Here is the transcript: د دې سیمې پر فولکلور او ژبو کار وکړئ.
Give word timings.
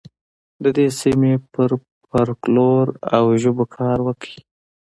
د 0.63 0.65
دې 0.77 0.87
سیمې 1.01 1.33
پر 1.53 1.69
فولکلور 2.09 2.85
او 3.15 3.23
ژبو 3.41 3.65
کار 3.75 3.97
وکړئ. 4.07 4.35